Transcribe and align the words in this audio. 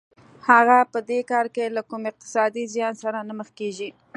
هغه 0.49 0.77
په 0.93 0.99
دې 1.09 1.19
کار 1.31 1.45
کې 1.55 1.73
له 1.75 1.81
کوم 1.89 2.03
اقتصادي 2.11 2.63
زیان 2.73 2.93
سره 3.03 3.17
نه 3.27 3.33
مخ 3.39 3.49
کېږي 3.59 3.89